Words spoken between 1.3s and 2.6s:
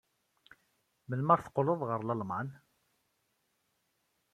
ara teqqleḍ ɣer Lalman?